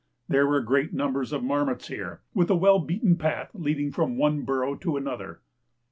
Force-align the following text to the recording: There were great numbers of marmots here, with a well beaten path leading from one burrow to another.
There 0.27 0.47
were 0.47 0.61
great 0.61 0.93
numbers 0.93 1.31
of 1.31 1.43
marmots 1.43 1.87
here, 1.87 2.21
with 2.33 2.49
a 2.49 2.55
well 2.55 2.79
beaten 2.79 3.17
path 3.17 3.51
leading 3.53 3.91
from 3.91 4.17
one 4.17 4.41
burrow 4.41 4.73
to 4.77 4.97
another. 4.97 5.41